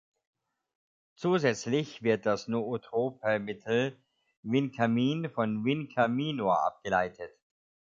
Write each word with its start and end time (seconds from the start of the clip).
Zusätzlich 1.13 2.01
wird 2.01 2.25
das 2.25 2.47
nootrope 2.47 3.37
Mittel 3.37 4.01
Vincamin 4.41 5.29
von 5.29 5.63
„Vinca 5.63 6.07
minor“ 6.07 6.59
abgeleitet. 6.65 7.31